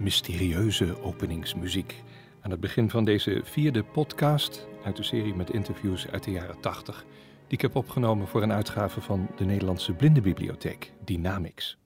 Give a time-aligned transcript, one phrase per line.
[0.00, 2.02] mysterieuze openingsmuziek
[2.40, 6.60] aan het begin van deze vierde podcast uit de serie met interviews uit de jaren
[6.60, 7.04] 80,
[7.46, 11.76] die ik heb opgenomen voor een uitgave van de Nederlandse Blindenbibliotheek, Dynamics.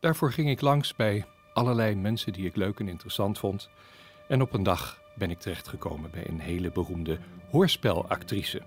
[0.00, 3.68] Daarvoor ging ik langs bij allerlei mensen die ik leuk en interessant vond,
[4.28, 7.18] en op een dag ben ik terechtgekomen bij een hele beroemde
[7.50, 8.62] hoorspelactrice.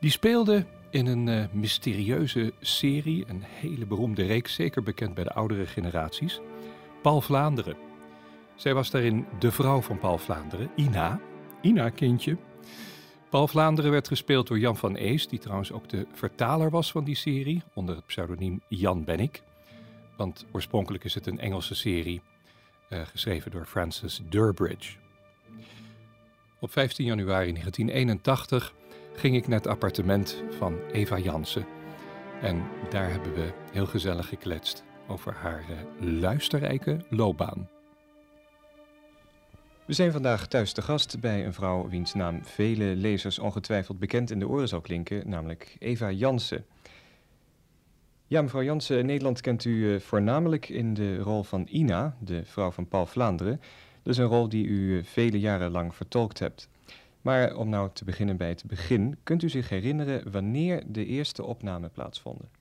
[0.00, 5.32] Die speelde in een uh, mysterieuze serie, een hele beroemde reeks, zeker bekend bij de
[5.32, 6.40] oudere generaties.
[7.02, 7.76] Paul Vlaanderen.
[8.54, 11.20] Zij was daarin de vrouw van Paul Vlaanderen, Ina.
[11.60, 12.36] Ina, kindje.
[13.30, 17.04] Paul Vlaanderen werd gespeeld door Jan van Ees, die trouwens ook de vertaler was van
[17.04, 19.42] die serie, onder het pseudoniem Jan Bennick.
[20.16, 22.22] Want oorspronkelijk is het een Engelse serie,
[22.88, 24.96] uh, geschreven door Francis Durbridge.
[26.58, 28.74] Op 15 januari 1981
[29.14, 31.66] ging ik naar het appartement van Eva Jansen.
[32.40, 37.68] En daar hebben we heel gezellig gekletst over haar uh, luisterrijke loopbaan.
[39.84, 44.30] We zijn vandaag thuis te gast bij een vrouw wiens naam vele lezers ongetwijfeld bekend
[44.30, 46.64] in de oren zal klinken, namelijk Eva Jansen.
[48.26, 52.70] Ja, mevrouw Jansen, Nederland kent u uh, voornamelijk in de rol van Ina, de vrouw
[52.70, 53.60] van Paul Vlaanderen.
[54.02, 56.68] Dat is een rol die u uh, vele jaren lang vertolkt hebt.
[57.22, 61.44] Maar om nou te beginnen bij het begin, kunt u zich herinneren wanneer de eerste
[61.44, 62.59] opnamen plaatsvonden?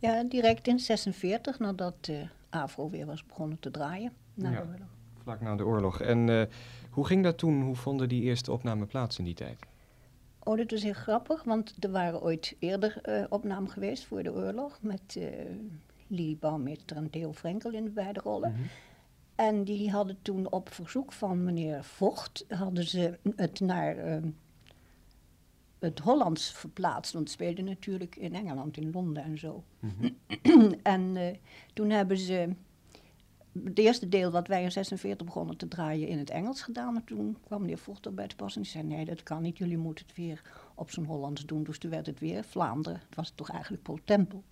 [0.00, 4.12] Ja, direct in 46, nadat de AVRO weer was begonnen te draaien.
[4.34, 4.88] Na ja, de oorlog.
[5.22, 6.00] Vlak na de oorlog.
[6.00, 6.42] En uh,
[6.90, 7.62] hoe ging dat toen?
[7.62, 9.58] Hoe vonden die eerste opnamen plaats in die tijd?
[10.38, 14.32] Oh, dat was heel grappig, want er waren ooit eerder uh, opnamen geweest voor de
[14.32, 14.78] oorlog.
[14.82, 15.26] Met uh,
[16.06, 18.50] Lili Bouwmeester en Theo Frenkel in de beide rollen.
[18.50, 18.68] Mm -hmm.
[19.34, 24.16] En die hadden toen op verzoek van meneer Vocht, hadden ze het naar uh,
[25.80, 27.12] het Hollands verplaatst.
[27.12, 29.64] Want het speelde natuurlijk in Engeland, in Londen en zo.
[29.78, 30.74] Mm -hmm.
[30.82, 31.28] en uh,
[31.74, 32.54] toen hebben ze
[33.64, 36.96] het eerste deel wat wij in 46 begonnen te draaien in het Engels gedaan.
[36.96, 39.58] En toen kwam meneer Vocht erbij te pas en die zei, nee dat kan niet,
[39.58, 40.42] jullie moeten het weer
[40.74, 41.62] op zijn Hollands doen.
[41.62, 44.42] Dus toen werd het weer Vlaanderen, het was toch eigenlijk Paul Tempel.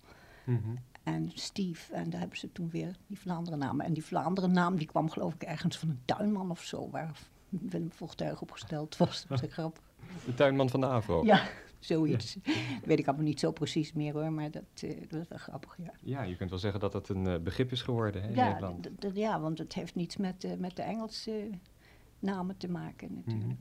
[0.45, 0.77] Mm -hmm
[1.15, 1.93] en Steve.
[1.93, 3.79] En daar hebben ze toen weer die Vlaanderen naam.
[3.81, 7.19] En die Vlaanderen naam die kwam geloof ik ergens van een tuinman of zo, waar
[7.49, 9.25] Willem Vochtuig opgesteld was.
[9.27, 9.83] Dat is grappig.
[10.25, 11.23] De tuinman van de AVRO?
[11.25, 11.47] Ja,
[11.79, 12.37] zoiets.
[12.43, 12.53] Ja.
[12.83, 15.75] weet ik allemaal niet zo precies meer hoor, maar dat, uh, dat is wel grappig,
[15.77, 15.93] ja.
[16.01, 18.47] Ja, je kunt wel zeggen dat het een uh, begrip is geworden hè, in ja,
[18.47, 18.89] Nederland.
[19.13, 21.49] Ja, want het heeft niets met, uh, met de Engelse
[22.19, 23.45] namen te maken natuurlijk.
[23.45, 23.59] Mm -hmm.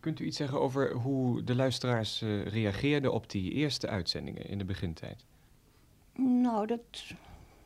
[0.00, 4.64] Kunt u iets zeggen over hoe de luisteraars reageerden op die eerste uitzendingen in de
[4.64, 5.24] begintijd?
[6.14, 7.14] Nou, dat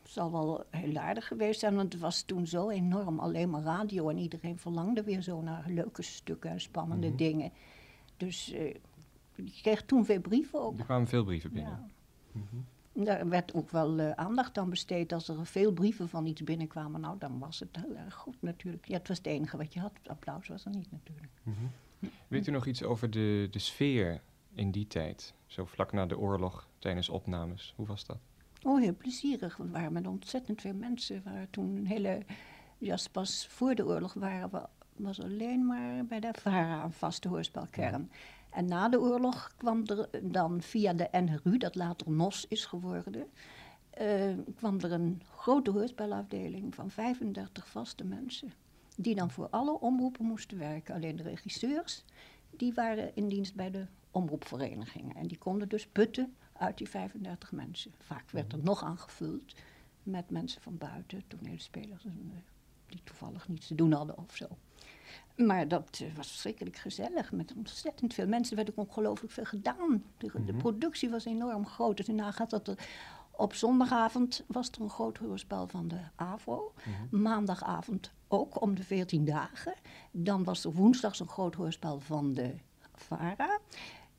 [0.03, 4.09] zal wel heel aardig geweest zijn, want het was toen zo enorm alleen maar radio
[4.09, 7.17] en iedereen verlangde weer zo naar leuke stukken en spannende mm -hmm.
[7.17, 7.51] dingen.
[8.25, 8.75] Dus uh,
[9.35, 10.79] ik kreeg toen veel brieven ook.
[10.79, 11.71] Er kwamen veel brieven binnen.
[11.71, 11.87] Ja.
[12.31, 12.65] Mm -hmm.
[13.03, 15.13] Daar werd ook wel uh, aandacht aan besteed.
[15.13, 18.87] Als er veel brieven van iets binnenkwamen, nou dan was het heel erg goed natuurlijk.
[18.87, 19.91] Ja, het was het enige wat je had.
[20.05, 21.31] Applaus was er niet natuurlijk.
[21.43, 22.09] Mm -hmm.
[22.27, 24.21] Weet u nog iets over de, de sfeer
[24.53, 25.33] in die tijd?
[25.45, 27.73] Zo vlak na de oorlog, tijdens opnames.
[27.75, 28.17] Hoe was dat?
[28.63, 29.57] Oh, heel plezierig.
[29.57, 31.15] We waren met ontzettend veel mensen.
[31.15, 32.25] We waren toen een hele...
[32.77, 37.27] Ja, pas voor de oorlog waren we, was alleen maar bij de VARA een vaste
[37.27, 38.11] hoorspelkern.
[38.49, 43.27] En na de oorlog kwam er dan via de NRU, dat later NOS is geworden...
[44.01, 48.53] Uh, kwam er een grote hoorspelafdeling van 35 vaste mensen.
[48.95, 50.95] Die dan voor alle omroepen moesten werken.
[50.95, 52.03] Alleen de regisseurs,
[52.49, 55.15] die waren in dienst bij de omroepverenigingen.
[55.15, 57.91] En die konden dus putten uit die 35 mensen.
[57.99, 59.55] Vaak werd er nog aangevuld
[60.03, 62.05] met mensen van buiten, toneelspelers
[62.93, 64.47] die toevallig niets te doen hadden of zo.
[65.35, 68.57] Maar dat uh, was verschrikkelijk gezellig met ontzettend veel mensen.
[68.57, 70.03] Er werd ook ongelooflijk veel gedaan.
[70.17, 70.45] De, mm -hmm.
[70.45, 71.97] de, productie was enorm groot.
[71.97, 72.87] Dus daarna gaat dat er.
[73.35, 76.73] Op zondagavond was er een groot hoorspel van de AVRO.
[76.85, 77.21] Mm -hmm.
[77.21, 79.73] Maandagavond ook om de 14 dagen.
[80.11, 82.53] Dan was er woensdags een groot hoorspel van de
[82.95, 83.59] VARA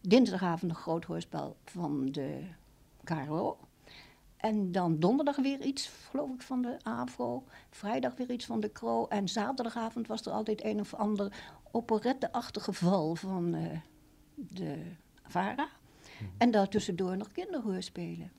[0.08, 2.40] dinsdagavond een groot hoorspel van de
[3.04, 3.58] KRO.
[4.44, 7.44] En dan donderdag weer iets, geloof ik, van de AVRO.
[7.70, 9.06] Vrijdag weer iets van de KRO.
[9.06, 11.32] En zaterdagavond was er altijd een of ander
[11.70, 13.78] operetteachtig geval van uh,
[14.34, 14.82] de
[15.26, 15.68] VARA.
[16.18, 16.30] Hmm.
[16.38, 18.32] En daartussendoor nog kinderhoorspelen.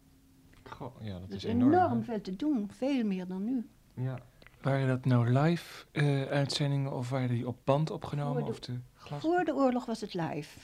[0.63, 1.74] Goh, ja, dat dus is enorm.
[1.74, 3.69] enorm veel te doen, veel meer dan nu.
[3.94, 4.19] Ja.
[4.62, 8.34] Waren dat nou live uh, uitzendingen of waren die op band opgenomen?
[8.34, 9.22] Voor de, of de glas?
[9.22, 10.60] voor de oorlog was het live.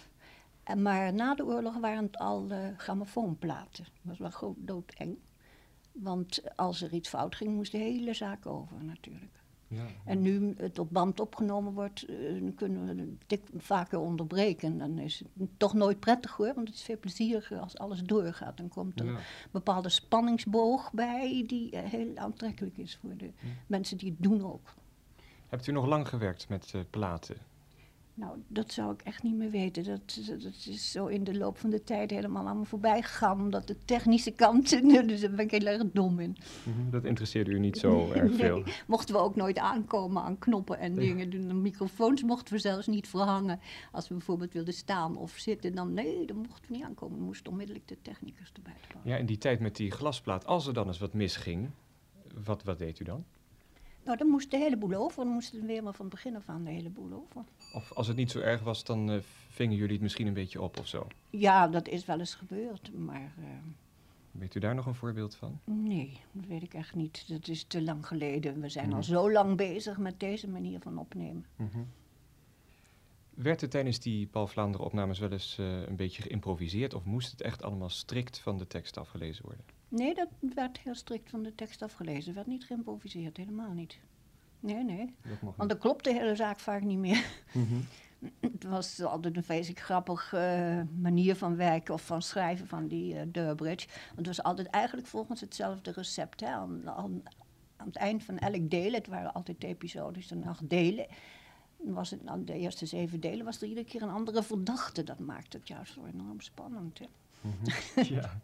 [0.64, 3.84] En maar na de oorlog waren het al uh, grammofoonplaten.
[3.84, 5.18] Dat was wel gewoon doodeng.
[5.92, 9.40] Want als er iets fout ging, moest de hele zaak over natuurlijk.
[9.68, 9.86] Ja.
[10.06, 12.16] En nu het op band opgenomen wordt, eh,
[12.56, 14.78] kunnen we het dik vaker onderbreken.
[14.78, 18.58] Dan is het toch nooit prettig hoor, want het is veel plezieriger als alles doorgaat.
[18.58, 19.12] Dan komt er Ja.
[19.12, 19.18] een
[19.52, 23.32] bepaalde spanningsboog bij die eh, heel aantrekkelijk is voor de
[23.68, 24.74] mensen die het doen ook.
[25.48, 27.38] Hebt u nog lang gewerkt met eh, platen?
[28.14, 29.84] Nou, dat zou ik echt niet meer weten.
[29.84, 33.40] Dat, dat, is zo in de loop van de tijd helemaal aan me voorbij gegaan.
[33.40, 34.70] Omdat de technische kant,
[35.08, 36.38] dus daar ben ik heel erg dom in.
[36.90, 38.64] Dat interesseerde u niet zo erg Nee, veel.
[38.88, 41.30] mochten we ook nooit aankomen aan knoppen en dingen.
[41.30, 43.60] De microfoons mochten we zelfs niet verhangen.
[43.92, 47.18] Als we bijvoorbeeld wilden staan of zitten, dan nee, dan mochten we niet aankomen.
[47.18, 49.10] We moesten onmiddellijk de technicus erbij pakken.
[49.10, 51.70] Ja, in die tijd met die glasplaat, als er dan eens wat misging,
[52.44, 53.26] wat, wat deed u dan?
[54.06, 55.24] Nou, dan moest de hele boel over.
[55.24, 57.44] Dan moesten we weer maar van het begin af aan de hele boel over.
[57.74, 59.18] Of als het niet zo erg was, dan eh,
[59.50, 61.08] vingen jullie het misschien een beetje op of zo.
[61.30, 63.46] Ja, dat is wel eens gebeurd, maar eh,
[64.32, 65.60] Weet u daar nog een voorbeeld van?
[65.64, 67.26] nee, dat weet ik echt niet.
[67.28, 68.62] Dat is te lang geleden.
[68.62, 68.96] We zijn Mhm.
[68.96, 71.46] al zo lang bezig met deze manier van opnemen.
[73.34, 77.32] Werd er tijdens die Paul Vlaanderen opnames wel eens eh, een beetje geïmproviseerd of moest
[77.32, 79.66] het echt allemaal strikt van de tekst afgelezen worden?
[79.92, 82.30] Nee, dat werd heel strikt van de tekst afgelezen.
[82.30, 84.00] Er werd niet geïmproviseerd, helemaal niet.
[84.60, 85.16] Nee, nee.
[85.56, 87.26] Want dan klopt de hele zaak vaak niet meer.
[87.54, 87.82] Mhm.
[88.40, 93.16] Het was altijd een vreselijk grappig eh, manier van werken of van schrijven van die
[93.16, 93.88] eh Durbridge.
[94.16, 96.40] Want het was altijd eigenlijk volgens hetzelfde recept.
[96.40, 96.48] Hè.
[96.48, 97.24] Aan, aan,
[97.76, 101.08] aan het eind van elk deel, het waren altijd episodes en acht delen.
[101.78, 105.04] Dan Was het, aan de eerste zeven delen was er iedere keer een andere verdachte.
[105.04, 107.00] Dat maakte het juist zo enorm spannend.
[107.00, 107.06] Hè.
[107.42, 108.14] Mhm.
[108.16, 108.42] ja.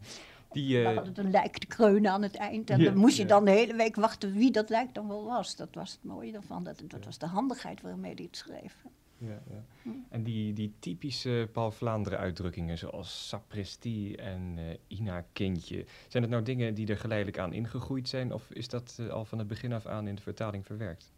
[0.51, 2.69] Die, We eh, hadden een lijk te kreunen aan het eind.
[2.69, 3.27] En Ja, dan moest je ja.
[3.27, 5.55] dan de hele week wachten wie dat lijk dan wel was.
[5.55, 6.63] Dat was het mooie ervan.
[6.63, 8.75] Dat, dat was de handigheid waarmee hij het schreef.
[9.17, 9.63] ja, ja.
[9.81, 9.89] Hm.
[10.09, 15.85] En die, die typische Paul Vlaanderen uitdrukkingen zoals sapristi en eh, Ina kindje.
[16.07, 19.25] Zijn het nou dingen die er geleidelijk aan ingegroeid zijn of is dat eh, al
[19.25, 21.11] van het begin af aan in de vertaling verwerkt?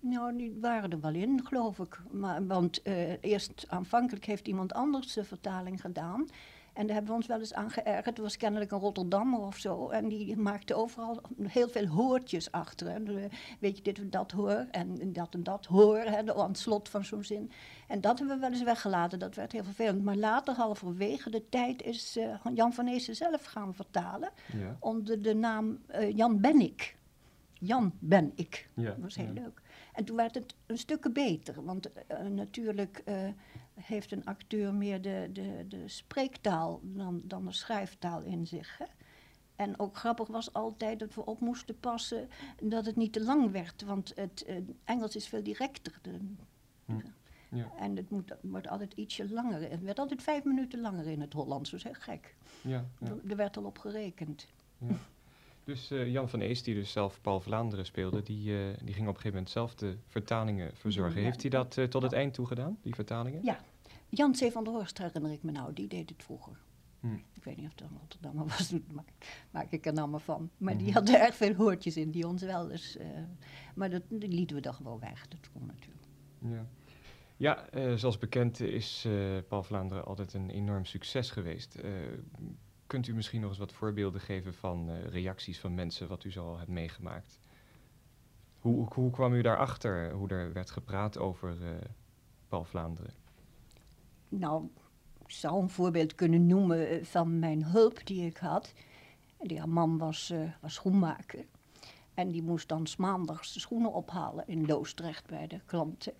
[0.00, 2.00] Nou, die waren er wel in, geloof ik.
[2.10, 2.82] Maar, want
[3.20, 6.26] eerst aanvankelijk heeft iemand anders de vertaling gedaan.
[6.72, 8.04] En daar hebben we ons wel eens aan geërgerd.
[8.06, 9.88] Het was kennelijk een Rotterdammer of zo.
[9.88, 12.90] En die maakte overal heel veel hoortjes achter.
[12.90, 13.02] Hè.
[13.02, 13.28] De-
[13.60, 15.98] weet je, dit en dat hoor en dat en dat hoor.
[15.98, 17.50] Hè, aan het slot van zo'n zin.
[17.88, 19.18] En dat hebben we wel eens weggelaten.
[19.18, 20.04] Dat werd heel vervelend.
[20.04, 24.30] Maar later, halverwege de tijd, is eh, Jan van Eesen zelf gaan vertalen.
[24.52, 24.76] Ja.
[24.80, 26.96] Onder de naam eh, Jan Bennik.
[27.64, 28.68] Jan ben ik.
[28.74, 29.40] Ja, Dat was heel ja.
[29.40, 29.62] leuk.
[29.92, 31.64] En toen werd het een stukje beter.
[31.64, 33.28] Want eh, natuurlijk eh,
[33.74, 38.78] heeft een acteur meer de, de, de spreektaal dan, dan de schrijftaal in zich.
[38.78, 38.84] Hè?
[39.56, 42.28] En ook grappig was altijd dat we op moesten passen
[42.62, 43.82] dat het niet te lang werd.
[43.82, 45.98] Want het eh, Engels is veel directer.
[46.02, 46.18] De,
[46.84, 46.94] Hm.
[47.56, 47.72] Ja.
[47.78, 49.70] En het moet, wordt altijd ietsje langer.
[49.70, 51.70] Het werd altijd vijf minuten langer in het Hollands.
[51.70, 52.34] Dat is heel gek.
[52.60, 53.06] Ja, ja.
[53.06, 54.46] Er, er werd al op gerekend.
[55.64, 59.08] Dus eh, Jan van Ees, die dus zelf Paul Vlaanderen speelde, die, eh, die ging
[59.08, 61.18] op een gegeven moment zelf de vertalingen verzorgen.
[61.20, 61.24] Ja.
[61.24, 63.40] Heeft hij dat eh, tot het eind toe gedaan, die vertalingen?
[63.44, 63.60] Ja,
[64.08, 64.52] Jan C.
[64.52, 66.56] van der Horst herinner ik me nou, die deed het vroeger.
[67.00, 67.14] Hm.
[67.32, 68.80] Ik weet niet of het een Rotterdammer was, dat
[69.50, 70.50] maak, ik er nou maar van.
[70.56, 70.94] Maar die Mhm.
[70.94, 72.98] had er erg veel hoortjes in, die ons wel eens...
[73.74, 76.06] maar dat, die lieten we dan gewoon weg, dat kon natuurlijk.
[76.38, 76.66] Ja,
[77.36, 79.06] ja zoals bekend is
[79.48, 81.78] Paul Vlaanderen altijd een enorm succes geweest.
[82.92, 86.32] Kunt u misschien nog eens wat voorbeelden geven van eh, reacties van mensen, wat u
[86.32, 87.38] zo al hebt meegemaakt?
[88.58, 91.70] Hoe, hoe, kwam u daarachter, hoe er werd gepraat over eh,
[92.48, 93.14] Paul Vlaanderen?
[94.28, 94.68] Nou,
[95.18, 98.72] ik zou een voorbeeld kunnen noemen eh, van mijn hulp die ik had.
[99.38, 101.44] Die haar man was, was schoenmaker.
[102.14, 106.14] En die moest dan maandags de schoenen ophalen in Loosdrecht bij de klanten.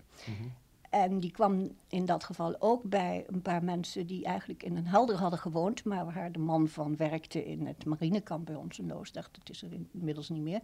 [0.93, 4.87] En die kwam in dat geval ook bij een paar mensen die eigenlijk in een
[4.87, 8.87] helder hadden gewoond, maar waar de man van werkte in het marinekamp bij ons in
[8.87, 9.33] Loosdrecht.
[9.33, 10.61] Dat is er inmiddels niet meer.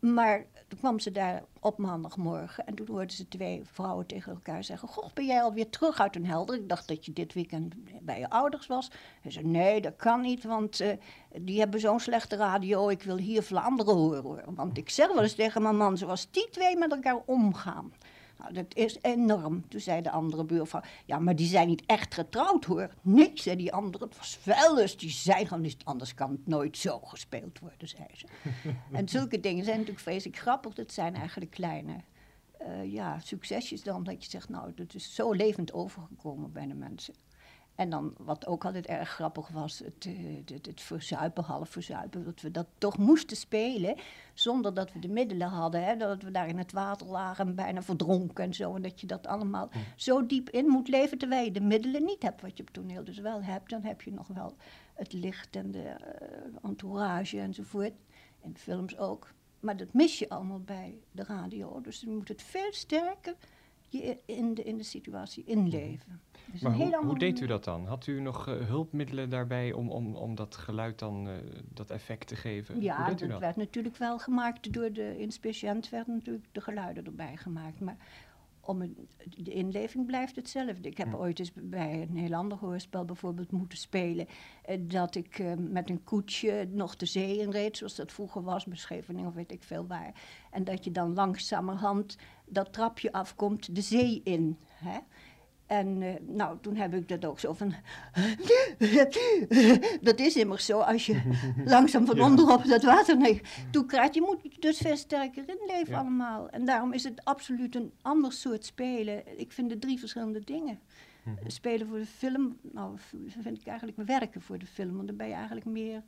[0.00, 4.64] Maar toen kwam ze daar op maandagmorgen en toen hoorden ze twee vrouwen tegen elkaar
[4.64, 6.56] zeggen: Goh, ben jij alweer terug uit een helder?
[6.56, 8.90] Ik dacht dat je dit weekend bij je ouders was.
[9.20, 10.96] Hij zei: Nee, dat kan niet, want eh,
[11.40, 12.88] die hebben zo'n slechte radio.
[12.88, 14.54] Ik wil hier Vlaanderen horen.
[14.54, 17.92] Want ik zeg wel eens tegen mijn man: zoals die twee met elkaar omgaan.
[18.40, 19.68] Nou, dat is enorm.
[19.68, 22.94] Toen zei de andere buurvrouw, ja, maar die zijn niet echt getrouwd hoor.
[23.02, 26.46] Nee, zei die andere, het was wel eens, die zijn gewoon niet, anders kan het
[26.46, 28.26] nooit zo gespeeld worden, zei ze.
[28.98, 30.74] en zulke dingen zijn natuurlijk vreselijk grappig.
[30.74, 31.96] Dat zijn eigenlijk kleine
[32.58, 36.74] eh, ja, succesjes dan, dat je zegt, nou, dat is zo levend overgekomen bij de
[36.74, 37.14] mensen.
[37.80, 42.24] En dan, wat ook altijd erg grappig was, het, eh, het, het verzuipen, half verzuipen,
[42.24, 43.96] dat we dat toch moesten spelen,
[44.34, 45.84] zonder dat we de middelen hadden.
[45.84, 48.74] Hè, dat we daar in het water lagen en bijna verdronken en zo.
[48.74, 52.22] En dat je dat allemaal zo diep in moet leven, terwijl je de middelen niet
[52.22, 53.70] hebt, wat je op toneel dus wel hebt.
[53.70, 54.56] Dan heb je nog wel
[54.94, 57.94] het licht en de eh, entourage enzovoort.
[58.40, 59.32] En films ook.
[59.60, 61.80] Maar dat mis je allemaal bij de radio.
[61.80, 63.34] Dus je moet het veel sterker
[63.98, 66.20] je in de, in de situatie inleven.
[66.52, 67.86] Dus Maar hoe, deed u dat dan?
[67.86, 71.34] Had u nog eh, hulpmiddelen daarbij om, om, om dat geluid dan, eh,
[71.74, 72.74] dat effect te geven?
[72.74, 73.40] hoe Ja, deed u dat dat?
[73.40, 77.80] werd natuurlijk wel gemaakt door de inspeciënt, werden natuurlijk de geluiden erbij gemaakt.
[77.80, 77.96] Maar
[78.60, 78.94] om
[79.36, 80.88] de inleving blijft hetzelfde.
[80.88, 84.26] Ik heb ooit eens bij een heel ander hoorspel bijvoorbeeld moeten spelen.
[84.62, 88.42] eh, dat ik eh, met een koetsje nog de zee in reed, zoals dat vroeger
[88.42, 90.14] was, bij Scheveningen of weet ik veel waar.
[90.50, 94.58] En dat je dan langzamerhand dat trapje afkomt, de zee in.
[94.68, 94.98] Hè?
[95.70, 97.74] En eh, nou, toen heb ik dat ook zo van.
[100.00, 101.20] dat is immers zo als je
[101.64, 102.24] langzaam van Ja.
[102.24, 104.14] onderop dat water nee, toe krijgt.
[104.14, 105.98] Je moet dus veel sterker inleven Ja.
[105.98, 106.48] allemaal.
[106.50, 109.38] En daarom is het absoluut een ander soort spelen.
[109.38, 110.78] Ik vind het drie verschillende dingen.
[111.24, 111.34] Mhm.
[111.46, 112.96] Spelen voor de film, nou
[113.42, 114.94] vind ik eigenlijk werken voor de film.
[114.94, 116.02] Want dan ben je eigenlijk meer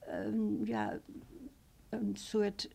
[0.00, 0.98] een, ja,
[1.88, 2.68] een soort,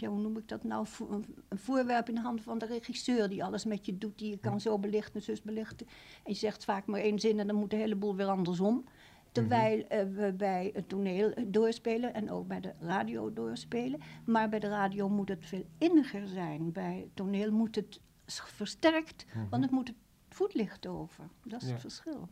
[0.00, 3.28] ja, hoe noem ik dat nou, een, een voorwerp in de handen van de regisseur
[3.28, 5.86] die alles met je doet, die je kan zo belichten, zus belichten.
[6.24, 8.84] En je zegt vaak maar één zin en dan moet de hele boel weer andersom.
[9.32, 14.00] Terwijl eh, we bij het toneel doorspelen en ook bij de radio doorspelen.
[14.24, 16.72] Maar bij de radio moet het veel inniger zijn.
[16.72, 19.96] Bij het toneel moet het versterkt, want het moet het
[20.28, 21.28] voetlicht over.
[21.44, 21.72] Dat is Ja.
[21.72, 22.28] het verschil.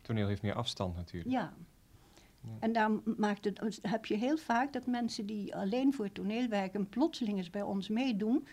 [0.00, 1.30] Toneel heeft meer afstand natuurlijk.
[1.34, 1.52] Ja.
[2.60, 6.48] En daar maakt het, heb je heel vaak dat mensen die alleen voor het toneel
[6.48, 8.46] werken, plotseling eens bij ons meedoen,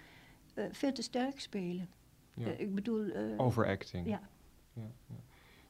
[0.53, 1.89] eh, veel te sterk spelen.
[2.33, 2.45] Ja.
[2.45, 3.09] Eh, ik bedoel.
[3.11, 4.07] eh, Overacting.
[4.07, 4.21] Ja.
[4.73, 5.15] Ja, ja.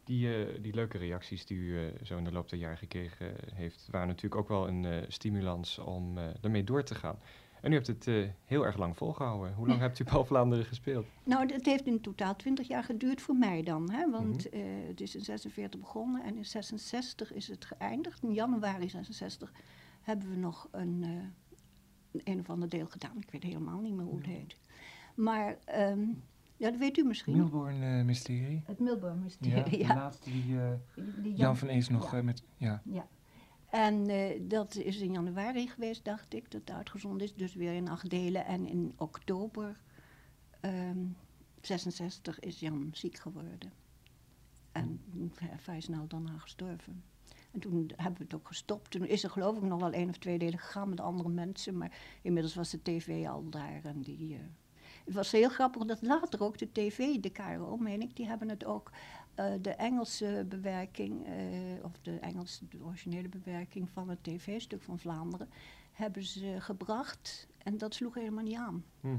[0.04, 4.08] Die, die leuke reacties die u zo in de loop der jaren gekregen heeft, waren
[4.08, 7.20] natuurlijk ook wel een stimulans om ermee door te gaan.
[7.62, 9.54] En u hebt het eh, heel erg lang volgehouden.
[9.54, 11.06] Hoe lang hebt u Paul Vlaanderen gespeeld?
[11.24, 13.92] Nou, het heeft in totaal 20 jaar geduurd voor mij dan.
[13.92, 14.10] Hè?
[14.10, 14.62] Want Mhm.
[14.62, 18.24] eh, het is in 46 begonnen en in 66 is het geëindigd.
[18.24, 19.51] In januari 66
[20.01, 21.10] hebben we nog een, eh,
[22.12, 23.18] een, een of ander deel gedaan.
[23.18, 24.58] Ik weet helemaal niet meer hoe het heet.
[25.16, 26.00] Maar, ehm,
[26.58, 27.38] ja, dat weet u misschien.
[27.38, 28.63] Milborn eh, Mysterie.
[28.66, 29.63] Het Milburn Ja, Mysterie.
[29.70, 32.22] de Ja, laatste die eh, Die- die Jan van Ees nog ja.
[32.22, 32.44] met...
[32.58, 32.82] Ja.
[32.86, 33.08] Ja.
[33.70, 37.36] En eh, dat is in januari geweest, dacht ik, dat het uitgezonden is.
[37.36, 38.46] Dus weer in acht delen.
[38.46, 39.82] En in oktober
[40.60, 41.06] ehm
[41.62, 43.72] 66 is Jan ziek geworden.
[44.72, 45.02] En
[45.58, 47.04] vrij snel daarna gestorven.
[47.52, 48.92] En toen hebben we het ook gestopt.
[48.92, 51.78] Toen is er geloof ik nog wel één of twee delen gegaan met andere mensen.
[51.78, 53.82] Maar inmiddels was de tv al daar.
[53.84, 54.40] En die, eh,
[55.06, 58.50] het was heel grappig dat later ook de tv, de KRO, meen ik, die hebben
[58.50, 58.92] het ook
[59.36, 61.34] eh, de Engelse bewerking, eh,
[61.84, 65.50] of de Engelse, de originele bewerking van het tv-stuk van Vlaanderen,
[65.92, 67.48] hebben ze gebracht.
[67.58, 68.84] En dat sloeg helemaal niet aan.
[69.02, 69.18] Hm.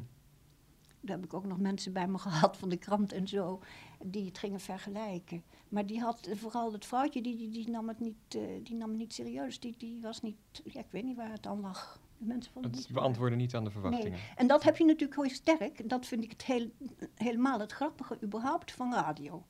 [1.01, 3.61] Daar heb ik ook nog mensen bij me gehad van de krant en zo,
[4.05, 5.43] die het gingen vergelijken.
[5.69, 8.89] Maar die had, vooral het vrouwtje, die, die, die nam het niet, eh, die nam
[8.89, 9.61] het niet serieus.
[9.61, 12.01] Die, die was niet, ja, ik weet niet waar het aan lag.
[12.17, 13.03] Mensen vonden het Het niet waar.
[13.03, 14.11] beantwoordde niet aan de verwachtingen.
[14.11, 15.89] Nee, en dat heb je natuurlijk heel sterk.
[15.89, 16.71] Dat vind ik het heel,
[17.15, 19.45] helemaal het grappige überhaupt van radio.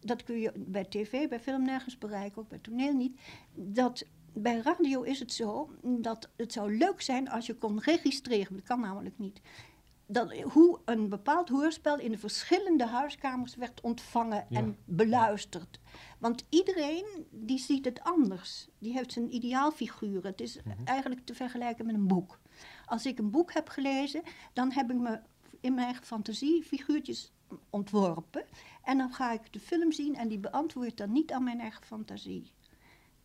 [0.00, 3.20] Dat kun je bij tv, bij film nergens bereiken, ook bij toneel niet.
[3.54, 8.56] Dat bij radio is het zo dat het zou leuk zijn als je kon registreren.
[8.56, 9.40] Dat kan namelijk niet.
[10.06, 14.58] Dat, hoe een bepaald hoorspel in de verschillende huiskamers werd ontvangen Ja.
[14.58, 15.80] en beluisterd.
[16.18, 18.68] Want iedereen die ziet het anders.
[18.78, 20.24] Die heeft zijn ideaalfiguur.
[20.24, 22.38] Het is eigenlijk te vergelijken met een boek.
[22.86, 25.20] Als ik een boek heb gelezen, dan heb ik me
[25.60, 27.32] in mijn eigen fantasie figuurtjes
[27.70, 28.44] ontworpen.
[28.82, 31.84] En dan ga ik de film zien en die beantwoordt dan niet aan mijn eigen
[31.84, 32.52] fantasie.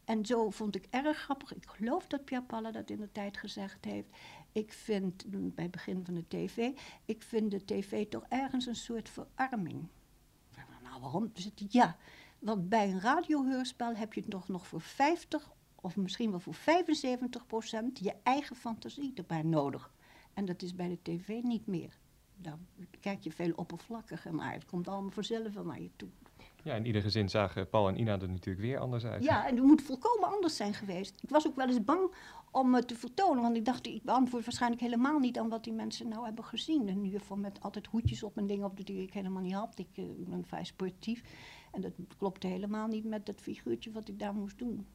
[0.06, 1.56] En zo vond ik erg grappig.
[1.56, 4.08] Ik geloof dat Palla dat in de tijd gezegd heeft.
[4.52, 6.72] Ik vind, bij het begin van de tv,
[7.06, 9.88] ik vind de tv toch ergens een soort verarming.
[10.84, 11.32] Nou, waarom?
[11.56, 11.98] Ja,
[12.40, 17.46] want bij een radiohoorspel heb je toch nog voor 50 of misschien wel voor 75
[17.46, 19.94] procent je eigen fantasie erbij nodig.
[20.34, 21.98] En dat is bij de tv niet meer.
[22.44, 22.58] Daar
[23.00, 24.54] kijk je veel oppervlakkiger naar.
[24.54, 26.10] Het komt allemaal vanzelf wel naar je toe.
[26.64, 29.24] Ja, in ieder gezin zagen Paul en Ina er natuurlijk weer anders uit.
[29.24, 31.20] Ja, en het moet volkomen anders zijn geweest.
[31.22, 32.14] Ik was ook wel eens bang
[32.52, 35.74] om het te vertonen, want ik dacht, ik beantwoord waarschijnlijk helemaal niet aan wat die
[35.74, 36.88] mensen nou hebben gezien.
[36.88, 39.80] En ieder geval met altijd hoedjes op en dingen op die ik helemaal niet had.
[39.80, 41.24] Ik eh, ben vrij sportief
[41.72, 44.88] en dat klopte helemaal niet met dat figuurtje wat ik daar moest doen.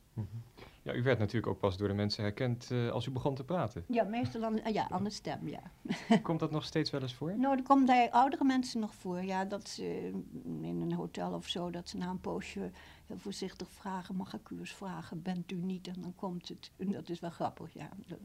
[0.83, 3.45] Ja, u werd natuurlijk ook pas door de mensen herkend eh, als u begon te
[3.45, 3.85] praten.
[3.89, 5.63] Ja, meestal aan, ah ja, aan de stem, ja.
[6.23, 7.39] Komt dat nog steeds wel eens voor?
[7.39, 9.23] Nou, dat komt bij oudere mensen nog voor.
[9.23, 10.11] Ja, dat ze
[10.45, 12.71] in een hotel of zo, dat ze na een poosje
[13.07, 15.87] heel voorzichtig vragen: mag ik u eens vragen, bent u niet?
[15.87, 16.71] En dan komt het.
[16.77, 17.89] En dat is wel grappig, ja.
[18.07, 18.19] Dan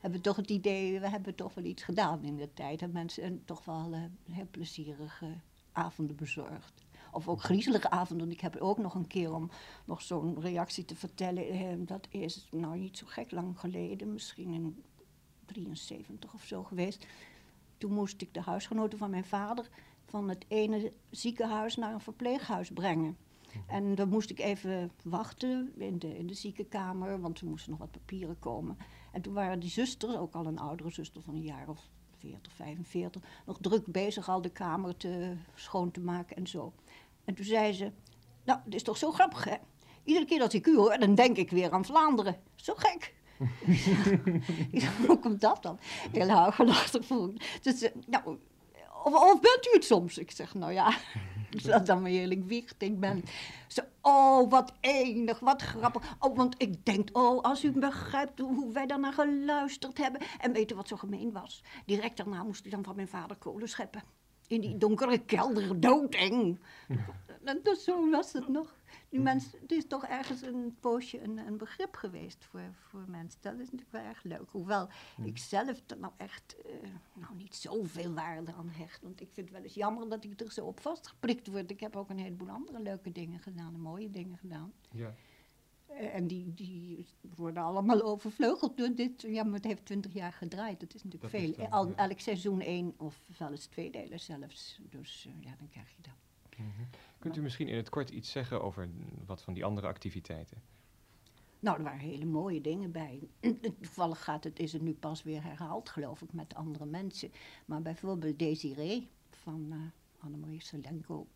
[0.00, 2.82] hebben we toch het idee, we hebben toch wel iets gedaan in de tijd.
[2.82, 5.26] En mensen toch wel eh, heel plezierige
[5.72, 6.84] avonden bezorgd.
[7.12, 8.30] Of ook griezelige avonden.
[8.30, 9.50] Ik heb ook nog een keer om
[9.84, 11.48] nog zo'n reactie te vertellen.
[11.48, 14.82] eh, dat is nou niet zo gek lang geleden, misschien in
[15.46, 17.06] 73 of zo geweest.
[17.78, 19.68] Toen moest ik de huisgenoten van mijn vader
[20.04, 23.16] van het ene ziekenhuis naar een verpleeghuis brengen.
[23.66, 27.78] En dan moest ik even wachten in de, in de ziekenkamer, want er moesten nog
[27.78, 28.76] wat papieren komen.
[29.12, 31.88] En toen waren die zusters, ook al een oudere zuster van een jaar of
[32.18, 36.72] 40, 45, nog druk bezig al de kamer te, schoon te maken en zo.
[37.24, 37.90] En toen zei ze,
[38.44, 39.56] nou, het is toch zo grappig, hè?
[40.04, 42.36] Iedere keer dat ik u hoor, dan denk ik weer aan Vlaanderen.
[42.54, 43.14] Zo gek.
[45.06, 45.78] Hoe komt dat dan?
[46.12, 48.38] Heel huigelachtig vond Dus, eh, nou,
[49.04, 50.18] of, of, bent u het soms?
[50.18, 50.96] Ik zeg, nou ja,
[51.64, 52.82] dat dan maar heerlijk wiegt.
[52.82, 53.24] Ik ben
[53.66, 56.16] zo, oh, wat enig, wat grappig.
[56.18, 60.20] Oh, want ik denk, oh, als u begrijpt hoe wij daarna geluisterd hebben.
[60.38, 61.62] En weet u wat zo gemeen was?
[61.86, 64.02] Direct daarna moest ik dan van mijn vader kolen scheppen.
[64.52, 66.58] In die donkere kelder, doodeng.
[67.44, 68.74] En dus zo was het nog.
[69.08, 73.38] Die mensen, het is toch ergens een poosje een, een begrip geweest voor, voor mensen.
[73.42, 74.50] Dat is natuurlijk wel erg leuk.
[74.50, 74.88] Hoewel
[75.24, 76.72] ik zelf er nou echt uh,
[77.14, 79.02] nou niet zoveel waarde aan hecht.
[79.02, 81.70] Want ik vind het wel eens jammer dat ik er zo op vastgeprikt word.
[81.70, 84.72] Ik heb ook een heleboel andere leuke dingen gedaan mooie dingen gedaan.
[84.90, 85.14] Ja.
[85.92, 87.06] Uh, en die, die
[87.36, 89.22] worden allemaal overvleugeld door dit.
[89.22, 90.80] Ja, maar het heeft twintig jaar gedraaid.
[90.80, 91.50] Dat is natuurlijk Dat veel.
[91.50, 91.96] is dan, Al, ja.
[91.96, 94.80] Elk seizoen één of wel eens twee delen zelfs.
[94.90, 96.12] Dus uh, ja, dan krijg je dat.
[96.56, 96.82] Mhm.
[97.18, 98.88] Kunt u misschien in het kort iets zeggen over
[99.26, 100.62] wat van die andere activiteiten?
[101.62, 103.28] Nou, er waren hele mooie dingen bij.
[103.80, 107.30] Toevallig gaat het, is het nu pas weer herhaald, geloof ik, met andere mensen.
[107.66, 109.76] Maar bijvoorbeeld Desiree van uh,
[110.18, 111.26] Annemarie Selenko.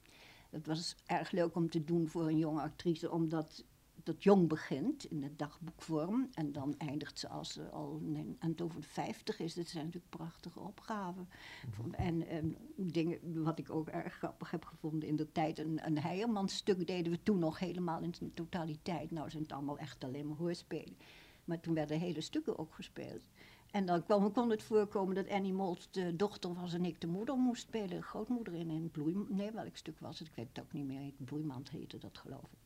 [0.51, 3.65] Het was erg leuk om te doen voor een jonge actrice, omdat
[4.07, 6.29] dat jong begint in het dagboekvorm.
[6.35, 9.55] En dan eindigt ze als ze al en het over de 50 is.
[9.55, 11.29] Dat zijn natuurlijk prachtige opgaven.
[11.67, 11.95] Mm-hmm.
[11.95, 15.59] En, en, dingen wat ik ook erg grappig heb gevonden in de tijd.
[15.59, 19.11] Een, een Heijerman-stuk deden we toen nog helemaal in zijn totaliteit.
[19.11, 20.97] Nou zijn het allemaal echt alleen maar hoorspelen.
[21.45, 23.23] Maar toen werden hele stukken ook gespeeld.
[23.71, 27.07] En dan kwam, kon het voorkomen dat Annie Mols de dochter was en ik de
[27.07, 28.03] moeder moest spelen.
[28.03, 29.17] Grootmoeder in een bloei...
[29.29, 30.29] Nee, welk stuk was het?
[30.29, 31.13] Ik weet het ook niet meer.
[31.17, 32.59] Bloeimand heette dat, geloof ik.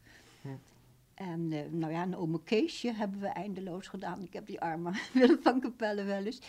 [1.20, 4.22] En uh, nou ja, een ome Keesje hebben we eindeloos gedaan.
[4.22, 6.40] Ik heb die arme Willem van Capelle wel eens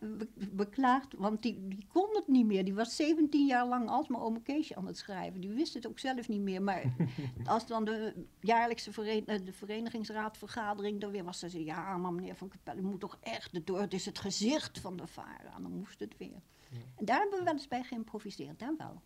[0.00, 2.64] be beklaagd, want die, die kon het niet meer.
[2.64, 5.40] Die was 17 jaar lang alsmaar ome Keesje aan het schrijven.
[5.40, 6.62] Die wist het ook zelf niet meer.
[6.62, 6.82] Maar
[7.44, 12.36] als dan de jaarlijkse veren de verenigingsraadvergadering er weer was, ze zei, ja, maar meneer
[12.36, 13.80] van Capelle, moet toch echt door.
[13.80, 15.58] Het is het gezicht van de VARA.
[15.60, 16.42] Dan moest het weer.
[16.70, 16.78] Ja.
[16.96, 19.02] En daar hebben we wel eens bij geïmproviseerd, dan wel.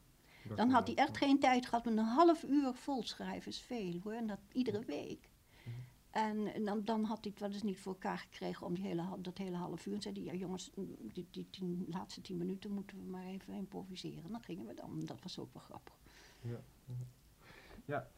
[0.56, 4.00] Dan had hij echt geen tijd gehad, met een half uur vol schrijven is veel
[4.02, 4.12] hoor.
[4.12, 5.30] En dat iedere week.
[5.64, 5.72] Mm.
[6.10, 9.04] En dan, dan had hij het wel eens niet voor elkaar gekregen om die hele,
[9.18, 9.94] dat hele half uur.
[9.94, 10.70] En zei hij, ja jongens,
[11.12, 14.30] die, die tien, laatste tien minuten moeten we maar even improviseren.
[14.30, 15.94] Dan gingen we dan, dat was ook wel grappig.
[16.40, 16.60] Ja,
[17.84, 18.08] ja.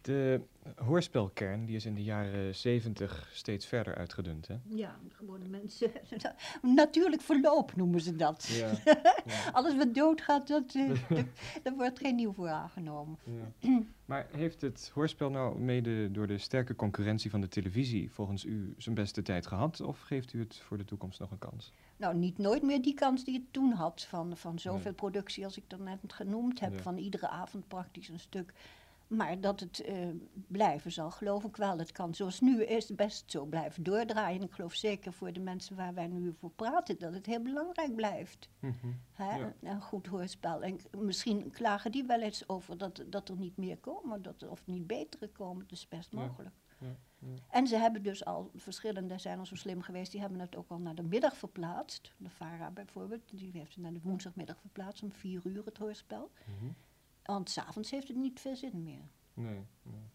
[0.00, 0.40] De
[0.76, 4.56] hoorspelkern die is in de jaren zeventig steeds verder uitgedund, hè?
[4.68, 5.90] Ja, gewone mensen.
[6.62, 8.46] Natuurlijk verloop noemen ze dat.
[8.46, 8.70] Ja,
[9.26, 9.50] ja.
[9.52, 10.90] Alles wat doodgaat, dat, uh,
[11.62, 13.18] daar wordt geen nieuw voor aangenomen.
[13.58, 13.82] Ja.
[14.04, 18.74] Maar heeft het hoorspel nou mede door de sterke concurrentie van de televisie volgens u
[18.78, 19.80] zijn beste tijd gehad?
[19.80, 21.72] Of geeft u het voor de toekomst nog een kans?
[21.96, 24.06] Nou, niet nooit meer die kans die het toen had.
[24.08, 24.92] Van, van zoveel nee.
[24.92, 26.80] productie als ik er net genoemd heb.
[26.80, 28.52] Van iedere avond praktisch een stuk.
[29.10, 30.08] Maar dat het uh,
[30.46, 31.78] blijven zal, geloof ik wel.
[31.78, 34.40] Het kan zoals nu is best zo blijven doordraaien.
[34.40, 37.42] En ik geloof zeker voor de mensen waar wij nu voor praten, dat het heel
[37.42, 38.48] belangrijk blijft.
[38.60, 39.00] Mm -hmm.
[39.12, 39.36] Hè?
[39.36, 39.54] Ja.
[39.62, 40.62] Een goed hoorspel.
[40.62, 44.50] En misschien klagen die wel eens over dat, dat er niet meer komen, dat er,
[44.50, 45.62] of niet betere komen.
[45.68, 46.54] Dat is best mogelijk.
[46.78, 46.96] Ja.
[47.18, 47.28] Ja.
[47.48, 50.70] En ze hebben dus al, verschillende zijn al zo slim geweest, die hebben het ook
[50.70, 52.12] al naar de middag verplaatst.
[52.16, 56.30] De VARA bijvoorbeeld, die heeft het naar de woensdagmiddag verplaatst om vier uur het hoorspel.
[56.46, 56.74] Mm -hmm.
[57.24, 59.08] Want s'avonds heeft het niet veel zin meer.
[59.34, 60.08] Nee, nee.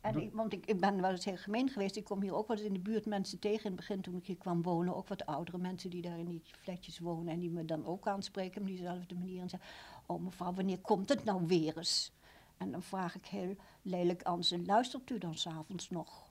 [0.00, 1.96] En ik, want ik, ik, ben wel eens heel gemeen geweest.
[1.96, 4.16] Ik kom hier ook wel eens in de buurt mensen tegen in het begin toen
[4.16, 4.96] ik hier kwam wonen.
[4.96, 7.32] Ook wat oudere mensen die daar in die flatjes wonen.
[7.32, 9.40] En die me dan ook aanspreken op diezelfde manier.
[9.40, 9.68] En zeggen,
[10.06, 12.12] oh mevrouw, wanneer komt het nou weer eens?
[12.56, 16.30] En dan vraag ik heel lelijk aan ze, luistert u dan s'avonds nog?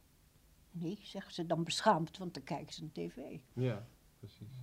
[0.71, 3.39] Nee, zeggen ze dan beschaamd, want dan kijken ze naar tv.
[3.53, 3.85] Ja,
[4.19, 4.53] precies.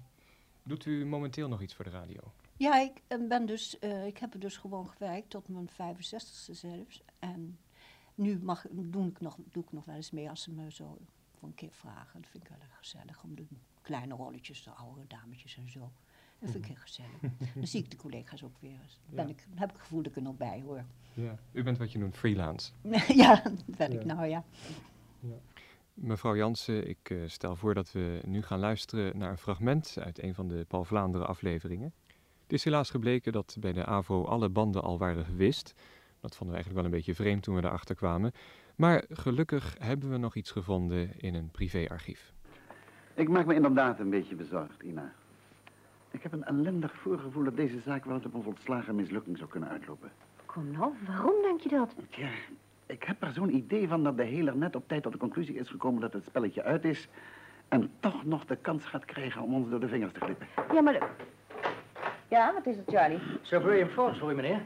[0.63, 2.33] Doet u momenteel nog iets voor de radio?
[2.61, 7.03] Ja, ik, ben dus, uh, ik heb er dus gewoon gewerkt tot mijn 65ste zelfs.
[7.18, 7.59] En
[8.14, 10.99] nu mag, doe, ik nog, doe ik nog wel eens mee als ze me zo
[11.38, 12.20] voor een keer vragen.
[12.20, 13.46] Dat vind ik wel gezellig, om de
[13.83, 15.92] kleine rolletjes, de oude dametjes en zo.
[16.38, 17.20] Dat vind ik heel gezellig.
[17.55, 19.01] Dan zie ik de collega's ook weer eens.
[19.07, 19.33] Ben Ja.
[19.33, 20.85] ik, heb ik het gevoel dat ik er nog bij hoor.
[21.12, 21.38] Ja.
[21.53, 22.73] U bent wat je noemt freelance.
[23.23, 24.14] ja, dat ben ik Ja.
[24.14, 24.44] nou ja.
[25.94, 30.23] Mevrouw Jansen, ik eh, stel voor dat we nu gaan luisteren naar een fragment uit
[30.23, 31.92] een van de Paul Vlaanderen afleveringen.
[32.51, 35.75] Het is helaas gebleken dat bij de AVO alle banden al waren gewist.
[36.21, 38.33] Dat vonden we eigenlijk wel een beetje vreemd toen we erachter kwamen.
[38.77, 42.33] Maar gelukkig hebben we nog iets gevonden in een privéarchief.
[43.15, 45.13] Ik maak me inderdaad een beetje bezorgd, Ina.
[46.11, 49.69] Ik heb een ellendig voorgevoel dat deze zaak wel op een volslagen mislukking zou kunnen
[49.69, 50.11] uitlopen.
[50.47, 51.95] Kom nou, waarom denk je dat?
[52.09, 52.31] Tja,
[52.87, 55.55] ik heb er zo'n idee van dat de heler net op tijd tot de conclusie
[55.55, 57.09] is gekomen dat het spelletje uit is...
[57.69, 60.47] en toch nog de kans gaat krijgen om ons door de vingers te glippen.
[60.73, 61.11] Ja, maar...
[62.31, 63.21] Ja, wat is het, Charlie?
[63.43, 64.61] Sir Graham Forbes voor u, meneer.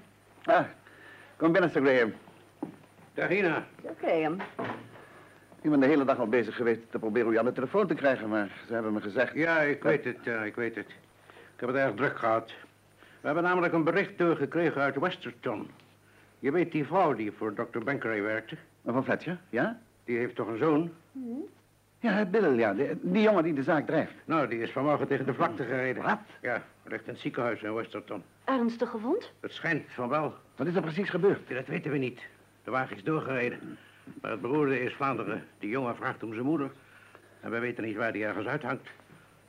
[0.44, 0.64] Ah,
[1.36, 2.12] kom binnen, Sir Graham.
[3.14, 3.64] Dag, Ina.
[3.82, 4.36] Oké,
[5.60, 7.94] Ik ben de hele dag al bezig geweest te proberen u aan de telefoon te
[7.94, 9.34] krijgen, maar ze hebben me gezegd...
[9.34, 10.88] Ja, ik weet het, ja, ik weet het.
[11.54, 12.52] Ik heb het erg druk gehad.
[13.20, 15.70] We hebben namelijk een bericht doorgekregen uit Westerton.
[16.38, 17.78] Je weet die vrouw die voor Dr.
[17.84, 18.56] Bankeray werkte?
[18.82, 19.78] Mevrouw Fletcher, ja?
[20.04, 20.90] Die heeft toch een zoon?
[21.98, 22.74] Ja, Bill, ja.
[22.74, 24.12] Die, die jongen die de zaak drijft.
[24.24, 26.02] Nou, die is vanmorgen tegen de vlakte gereden.
[26.02, 26.18] Wat?
[26.40, 28.22] Ja, ligt in het ziekenhuis in Westerton.
[28.44, 29.32] Ernstig gewond?
[29.40, 30.34] Het schijnt van wel.
[30.56, 31.48] Wat is er precies gebeurd?
[31.48, 32.20] Dat weten we niet.
[32.64, 33.78] De wagen is doorgereden.
[34.20, 35.44] Maar het beroerde is Vlaanderen.
[35.58, 36.70] Die jongen vraagt om zijn moeder.
[37.40, 38.88] En we weten niet waar die ergens uithangt.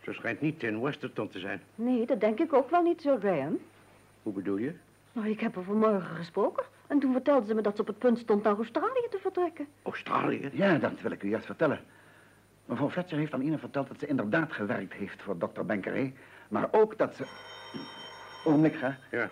[0.03, 1.61] Ze schijnt niet in Westerton te zijn.
[1.75, 3.59] Nee, dat denk ik ook wel niet, Sir Graham.
[4.23, 4.73] Hoe bedoel je?
[5.11, 6.63] Nou, ik heb haar vanmorgen gesproken.
[6.87, 9.67] En toen vertelde ze me dat ze op het punt stond naar Australië te vertrekken.
[9.83, 10.49] Australië?
[10.53, 11.79] Ja, dat wil ik u juist vertellen.
[12.65, 16.13] Mevrouw Fletcher heeft aan Ine verteld dat ze inderdaad gewerkt heeft voor dokter Bankeray.
[16.47, 17.25] Maar ook dat ze...
[18.43, 18.97] Ogenblik, ga.
[19.11, 19.29] Ja.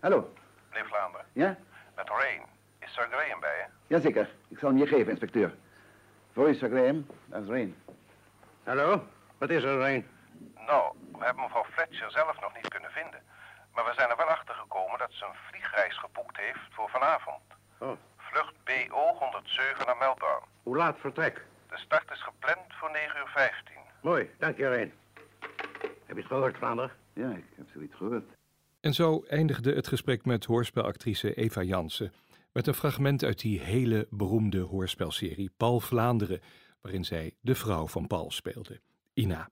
[0.00, 0.32] Hallo,
[0.70, 1.56] Meneer Vlaanderen, ja?
[1.96, 2.42] met Rain.
[2.78, 3.64] Is Sir Graham bij je?
[3.86, 5.54] Jazeker, ik zal hem je geven, inspecteur.
[6.32, 7.06] Voor u, Sir Graham.
[7.26, 7.76] Dat is Rain.
[8.64, 9.06] Hallo?
[9.38, 10.06] Wat is er, Rijn?
[10.66, 13.20] Nou, we hebben mevrouw Fletcher zelf nog niet kunnen vinden.
[13.74, 17.42] Maar we zijn er wel achter gekomen dat ze een vliegreis geboekt heeft voor vanavond.
[17.78, 17.92] Oh.
[18.16, 20.46] Vlucht BO 107 naar Melbourne.
[20.62, 21.46] Hoe laat vertrek?
[21.68, 23.76] De start is gepland voor 9 uur 15.
[24.02, 24.92] Mooi, dank je, Rijn.
[26.04, 26.92] Heb je het gehoord, Vlaanderen?
[27.14, 28.24] Ja, ik heb zoiets gehoord.
[28.80, 32.12] En zo eindigde het gesprek met hoorspelactrice Eva Jansen.
[32.52, 36.40] Met een fragment uit die hele beroemde hoorspelserie Paul Vlaanderen,
[36.80, 38.80] waarin zij de vrouw van Paul speelde,
[39.14, 39.50] Ina.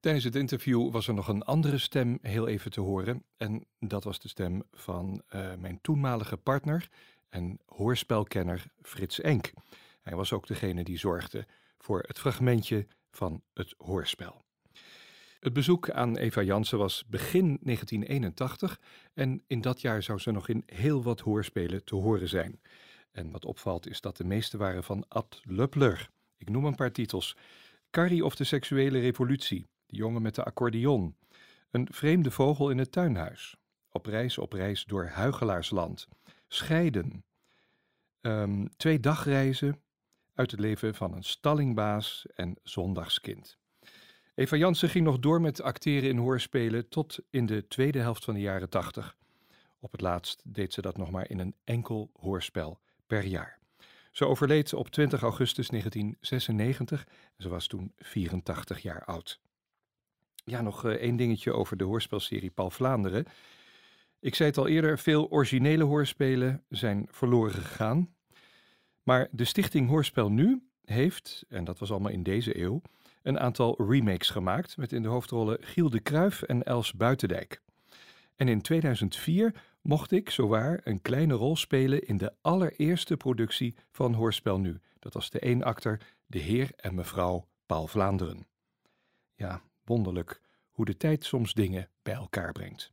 [0.00, 3.24] Tijdens het interview was er nog een andere stem heel even te horen.
[3.36, 6.88] En dat was de stem van eh, mijn toenmalige partner
[7.28, 9.52] en hoorspelkenner Frits Enk.
[10.00, 11.46] Hij was ook degene die zorgde
[11.78, 14.42] voor het fragmentje van het hoorspel.
[15.40, 18.80] Het bezoek aan Eva Jansen was begin 1981
[19.14, 22.60] en in dat jaar zou ze nog in heel wat hoorspelen te horen zijn.
[23.12, 26.10] En wat opvalt is dat de meeste waren van Ad Luppler.
[26.36, 27.36] Ik noem een paar titels.
[27.90, 31.16] Carrie of de seksuele revolutie, de jongen met de accordeon.
[31.70, 33.56] Een vreemde vogel in het tuinhuis.
[33.90, 36.08] Op reis op reis door Huigelaarsland.
[36.48, 37.24] Scheiden.
[38.20, 39.82] Ehm, twee dagreizen
[40.40, 43.58] uit het leven van een stallingbaas en zondagskind.
[44.34, 48.34] Eva Jansen ging nog door met acteren in hoorspelen tot in de tweede helft van
[48.34, 49.16] de jaren tachtig.
[49.80, 53.58] Op het laatst deed ze dat nog maar in een enkel hoorspel per jaar.
[54.12, 59.40] Ze overleed op 20 augustus 1996 en ze was toen 84 jaar oud.
[60.44, 63.24] Ja, nog eh, één dingetje over de hoorspelserie Paul Vlaanderen.
[64.20, 68.14] Ik zei het al eerder, veel originele hoorspelen zijn verloren gegaan.
[69.02, 72.82] Maar de stichting Hoorspel Nu heeft, en dat was allemaal in deze eeuw,
[73.22, 77.60] een aantal remakes gemaakt met in de hoofdrollen Giel de Kruif en Els Buitendijk.
[78.36, 84.14] En in 2004 mocht ik zowaar een kleine rol spelen in de allereerste productie van
[84.14, 84.80] Hoorspel Nu.
[84.98, 88.46] Dat was de eenakter De Heer en Mevrouw Paul Vlaanderen.
[89.34, 92.92] Ja, wonderlijk hoe de tijd soms dingen bij elkaar brengt.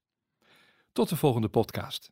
[0.92, 2.12] Tot de volgende podcast.